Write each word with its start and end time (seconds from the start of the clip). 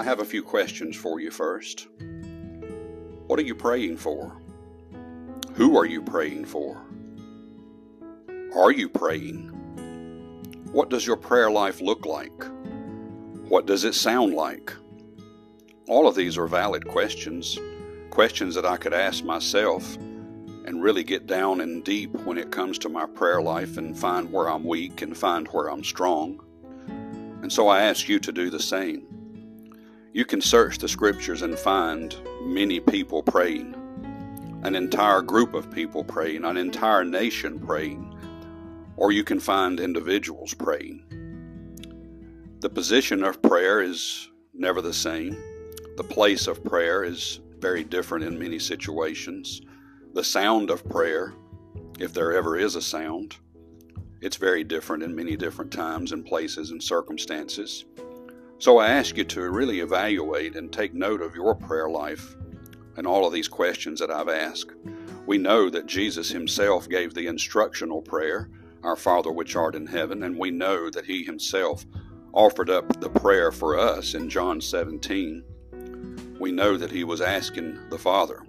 I 0.00 0.02
have 0.02 0.20
a 0.20 0.24
few 0.24 0.42
questions 0.42 0.96
for 0.96 1.20
you 1.20 1.30
first. 1.30 1.86
What 3.26 3.38
are 3.38 3.42
you 3.42 3.54
praying 3.54 3.98
for? 3.98 4.34
Who 5.52 5.76
are 5.76 5.84
you 5.84 6.00
praying 6.00 6.46
for? 6.46 6.82
Are 8.56 8.72
you 8.72 8.88
praying? 8.88 9.48
What 10.72 10.88
does 10.88 11.06
your 11.06 11.18
prayer 11.18 11.50
life 11.50 11.82
look 11.82 12.06
like? 12.06 12.32
What 13.50 13.66
does 13.66 13.84
it 13.84 13.94
sound 13.94 14.32
like? 14.32 14.72
All 15.86 16.08
of 16.08 16.14
these 16.14 16.38
are 16.38 16.46
valid 16.46 16.88
questions, 16.88 17.58
questions 18.08 18.54
that 18.54 18.64
I 18.64 18.78
could 18.78 18.94
ask 18.94 19.22
myself 19.22 19.96
and 19.96 20.82
really 20.82 21.04
get 21.04 21.26
down 21.26 21.60
and 21.60 21.84
deep 21.84 22.14
when 22.24 22.38
it 22.38 22.50
comes 22.50 22.78
to 22.78 22.88
my 22.88 23.04
prayer 23.04 23.42
life 23.42 23.76
and 23.76 23.94
find 23.94 24.32
where 24.32 24.48
I'm 24.48 24.64
weak 24.64 25.02
and 25.02 25.14
find 25.14 25.46
where 25.48 25.70
I'm 25.70 25.84
strong. 25.84 26.42
And 27.42 27.52
so 27.52 27.68
I 27.68 27.82
ask 27.82 28.08
you 28.08 28.18
to 28.20 28.32
do 28.32 28.48
the 28.48 28.60
same. 28.60 29.19
You 30.12 30.24
can 30.24 30.40
search 30.40 30.78
the 30.78 30.88
scriptures 30.88 31.42
and 31.42 31.56
find 31.56 32.16
many 32.42 32.80
people 32.80 33.22
praying, 33.22 33.76
an 34.64 34.74
entire 34.74 35.22
group 35.22 35.54
of 35.54 35.70
people 35.70 36.02
praying, 36.02 36.44
an 36.44 36.56
entire 36.56 37.04
nation 37.04 37.60
praying, 37.60 38.18
or 38.96 39.12
you 39.12 39.22
can 39.22 39.38
find 39.38 39.78
individuals 39.78 40.52
praying. 40.52 41.04
The 42.58 42.68
position 42.68 43.22
of 43.22 43.40
prayer 43.40 43.82
is 43.82 44.28
never 44.52 44.82
the 44.82 44.92
same. 44.92 45.36
The 45.96 46.02
place 46.02 46.48
of 46.48 46.64
prayer 46.64 47.04
is 47.04 47.38
very 47.60 47.84
different 47.84 48.24
in 48.24 48.36
many 48.36 48.58
situations. 48.58 49.60
The 50.14 50.24
sound 50.24 50.70
of 50.70 50.88
prayer, 50.88 51.34
if 52.00 52.12
there 52.12 52.32
ever 52.32 52.58
is 52.58 52.74
a 52.74 52.82
sound, 52.82 53.36
it's 54.20 54.36
very 54.36 54.64
different 54.64 55.04
in 55.04 55.14
many 55.14 55.36
different 55.36 55.72
times 55.72 56.10
and 56.10 56.26
places 56.26 56.72
and 56.72 56.82
circumstances. 56.82 57.84
So 58.60 58.76
I 58.76 58.88
ask 58.88 59.16
you 59.16 59.24
to 59.24 59.48
really 59.48 59.80
evaluate 59.80 60.54
and 60.54 60.70
take 60.70 60.92
note 60.92 61.22
of 61.22 61.34
your 61.34 61.54
prayer 61.54 61.88
life 61.88 62.36
and 62.98 63.06
all 63.06 63.26
of 63.26 63.32
these 63.32 63.48
questions 63.48 64.00
that 64.00 64.10
I've 64.10 64.28
asked. 64.28 64.74
We 65.24 65.38
know 65.38 65.70
that 65.70 65.86
Jesus 65.86 66.28
himself 66.28 66.86
gave 66.86 67.14
the 67.14 67.26
instructional 67.26 68.02
prayer, 68.02 68.50
Our 68.82 68.96
Father 68.96 69.32
which 69.32 69.56
art 69.56 69.74
in 69.74 69.86
heaven, 69.86 70.24
and 70.24 70.38
we 70.38 70.50
know 70.50 70.90
that 70.90 71.06
he 71.06 71.24
himself 71.24 71.86
offered 72.34 72.68
up 72.68 73.00
the 73.00 73.08
prayer 73.08 73.50
for 73.50 73.78
us 73.78 74.12
in 74.12 74.28
John 74.28 74.60
17. 74.60 75.42
We 76.38 76.52
know 76.52 76.76
that 76.76 76.90
he 76.90 77.02
was 77.02 77.22
asking 77.22 77.88
the 77.88 77.98
Father 77.98 78.42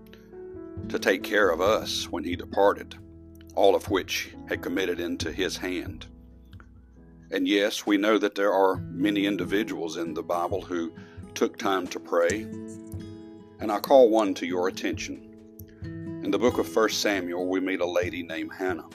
to 0.89 0.99
take 0.99 1.23
care 1.23 1.51
of 1.51 1.61
us 1.61 2.09
when 2.09 2.25
he 2.25 2.35
departed 2.35 2.97
all 3.55 3.75
of 3.75 3.89
which 3.89 4.35
had 4.49 4.61
committed 4.61 4.99
into 4.99 5.31
his 5.31 5.55
hand. 5.55 6.07
And 7.33 7.47
yes, 7.47 7.85
we 7.85 7.95
know 7.95 8.17
that 8.17 8.35
there 8.35 8.51
are 8.51 8.77
many 8.91 9.25
individuals 9.25 9.95
in 9.95 10.13
the 10.13 10.23
Bible 10.23 10.61
who 10.61 10.91
took 11.33 11.57
time 11.57 11.87
to 11.87 11.99
pray. 11.99 12.41
And 13.59 13.71
I 13.71 13.79
call 13.79 14.09
one 14.09 14.33
to 14.35 14.45
your 14.45 14.67
attention. 14.67 15.27
In 15.81 16.29
the 16.29 16.37
book 16.37 16.57
of 16.57 16.75
1 16.75 16.89
Samuel, 16.89 17.47
we 17.47 17.61
meet 17.61 17.79
a 17.79 17.85
lady 17.85 18.21
named 18.21 18.51
Hannah. 18.53 18.89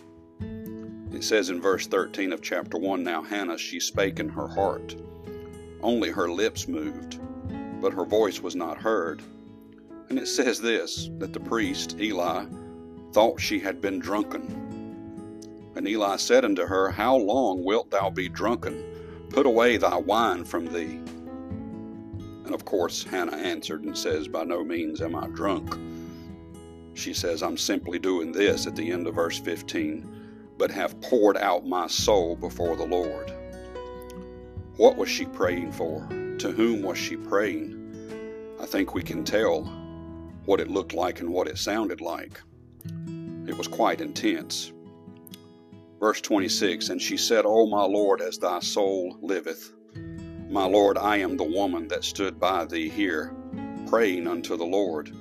It 1.12 1.25
says 1.25 1.48
in 1.48 1.62
verse 1.62 1.87
13 1.87 2.33
of 2.33 2.43
chapter 2.43 2.77
1 2.77 3.03
Now 3.03 3.23
Hannah, 3.23 3.56
she 3.56 3.81
spake 3.81 4.20
in 4.20 4.28
her 4.28 4.48
heart. 4.48 4.95
Only 5.81 6.11
her 6.11 6.31
lips 6.31 6.69
moved, 6.69 7.19
but 7.81 7.95
her 7.95 8.05
voice 8.05 8.41
was 8.41 8.55
not 8.55 8.77
heard. 8.77 9.23
And 10.11 10.19
it 10.19 10.27
says 10.27 10.61
this 10.61 11.09
that 11.19 11.33
the 11.33 11.41
priest, 11.41 11.97
Eli, 11.98 12.45
thought 13.12 13.41
she 13.41 13.59
had 13.59 13.81
been 13.81 13.98
drunken. 13.98 14.66
And 15.77 15.86
Eli 15.86 16.16
said 16.16 16.44
unto 16.44 16.64
her, 16.64 16.91
How 16.91 17.14
long 17.16 17.62
wilt 17.62 17.91
thou 17.91 18.08
be 18.08 18.28
drunken? 18.28 18.82
Put 19.28 19.44
away 19.44 19.76
thy 19.76 19.97
wine 19.98 20.44
from 20.44 20.66
thee. 20.66 21.00
And 22.47 22.54
of 22.54 22.64
course, 22.64 23.04
Hannah 23.04 23.37
answered 23.37 23.84
and 23.84 23.97
says, 23.97 24.26
By 24.26 24.44
no 24.44 24.65
means 24.65 25.03
am 25.03 25.15
I 25.15 25.26
drunk. 25.28 25.76
She 26.94 27.12
says, 27.12 27.42
I'm 27.42 27.59
simply 27.59 27.98
doing 27.98 28.32
this 28.32 28.66
at 28.66 28.75
the 28.75 28.91
end 28.91 29.06
of 29.06 29.16
verse 29.16 29.38
15, 29.38 30.54
but 30.56 30.70
have 30.70 30.98
poured 31.03 31.36
out 31.36 31.66
my 31.66 31.86
soul 31.86 32.36
before 32.36 32.75
the 32.76 32.86
Lord. 32.86 33.31
What 34.78 34.97
was 34.97 35.10
she 35.10 35.26
praying 35.26 35.72
for? 35.72 36.06
To 36.38 36.53
whom 36.53 36.82
was 36.82 36.97
she 36.97 37.16
praying? 37.16 37.75
I 38.59 38.65
think 38.65 38.94
we 38.94 39.03
can 39.03 39.25
tell 39.25 39.65
what 40.47 40.60
it 40.60 40.70
looked 40.70 40.94
like 40.94 41.20
and 41.20 41.28
what 41.28 41.48
it 41.48 41.59
sounded 41.59 42.00
like. 42.00 42.41
It 43.47 43.59
was 43.59 43.69
quite 43.69 44.00
intense. 44.00 44.72
Verse 46.01 46.21
26 46.21 46.91
And 46.91 47.01
she 47.01 47.17
said, 47.17 47.45
O 47.47 47.67
my 47.67 47.84
Lord, 47.84 48.21
as 48.21 48.39
thy 48.39 48.61
soul 48.61 49.17
liveth, 49.21 49.73
my 50.49 50.65
Lord, 50.65 50.97
I 50.97 51.17
am 51.17 51.37
the 51.37 51.45
woman 51.45 51.89
that 51.89 52.05
stood 52.05 52.39
by 52.39 52.65
thee 52.67 52.89
here, 52.89 53.34
praying 53.89 54.27
unto 54.27 54.57
the 54.57 54.65
Lord. 54.65 55.12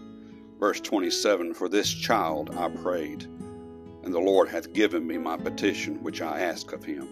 Verse 0.60 0.80
27 0.80 1.54
For 1.54 1.68
this 1.68 1.90
child 1.90 2.56
I 2.56 2.70
prayed, 2.70 3.24
and 3.24 4.14
the 4.14 4.20
Lord 4.20 4.48
hath 4.48 4.74
given 4.74 5.06
me 5.06 5.18
my 5.18 5.36
petition 5.36 6.04
which 6.04 6.22
I 6.22 6.42
ask 6.42 6.74
of 6.74 6.84
him. 6.84 7.10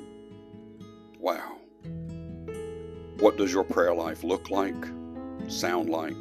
Wow. 1.19 1.57
What 3.19 3.37
does 3.37 3.51
your 3.51 3.63
prayer 3.63 3.95
life 3.95 4.23
look 4.23 4.49
like, 4.49 4.85
sound 5.47 5.89
like? 5.89 6.17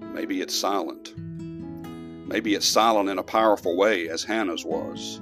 Maybe 0.00 0.40
it's 0.40 0.54
silent. 0.54 1.14
Maybe 1.16 2.54
it's 2.54 2.66
silent 2.66 3.08
in 3.08 3.18
a 3.18 3.22
powerful 3.22 3.76
way, 3.76 4.08
as 4.08 4.24
Hannah's 4.24 4.64
was. 4.64 5.20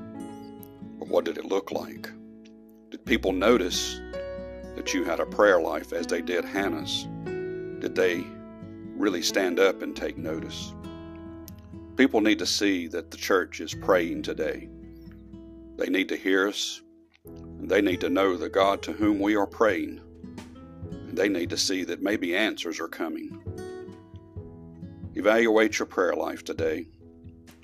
What 1.09 1.25
did 1.25 1.39
it 1.39 1.45
look 1.45 1.73
like? 1.73 2.11
Did 2.91 3.05
people 3.05 3.33
notice 3.33 4.01
that 4.77 4.95
you 4.95 5.05
had 5.05 5.21
a 5.21 5.27
prayer 5.27 5.61
life 5.61 5.93
as 5.93 6.07
they 6.07 6.23
did 6.23 6.45
Hannah's? 6.45 7.07
Did 7.81 7.95
they 7.95 8.25
really 8.97 9.23
stand 9.23 9.59
up 9.59 9.83
and 9.83 9.97
take 9.97 10.17
notice? 10.17 10.73
People 11.97 12.21
need 12.21 12.39
to 12.39 12.47
see 12.47 12.87
that 12.89 13.11
the 13.11 13.17
church 13.17 13.61
is 13.61 13.75
praying 13.75 14.23
today. 14.23 14.69
They 15.77 15.89
need 15.89 16.09
to 16.09 16.17
hear 16.17 16.49
us, 16.49 16.81
and 17.25 17.69
they 17.69 17.83
need 17.83 18.01
to 18.01 18.09
know 18.09 18.37
the 18.37 18.49
God 18.49 18.83
to 18.83 18.93
whom 18.93 19.19
we 19.19 19.37
are 19.37 19.47
praying. 19.47 20.01
And 20.91 21.17
they 21.17 21.29
need 21.29 21.51
to 21.51 21.57
see 21.57 21.85
that 21.85 22.03
maybe 22.03 22.37
answers 22.37 22.81
are 22.81 22.89
coming. 22.89 23.43
Evaluate 25.15 25.79
your 25.79 25.87
prayer 25.87 26.15
life 26.15 26.45
today. 26.45 26.87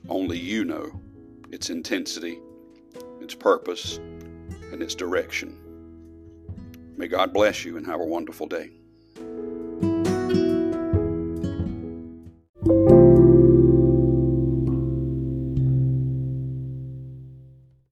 Only 0.09 0.39
you 0.39 0.65
know 0.65 1.01
its 1.51 1.71
intensity, 1.71 2.39
its 3.29 3.35
purpose, 3.35 3.99
and 4.73 4.83
its 4.83 4.95
direction. 4.95 5.55
May 6.97 7.09
God 7.09 7.35
bless 7.35 7.63
you 7.63 7.77
and 7.77 7.85
have 7.85 8.01
a 8.01 8.05
wonderful 8.05 8.47
day. 8.47 8.71